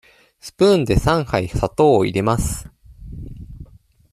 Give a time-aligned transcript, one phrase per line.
[0.39, 2.67] スプーンで三杯砂糖を入れます。